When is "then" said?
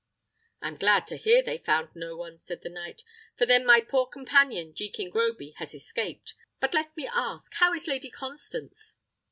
3.45-3.63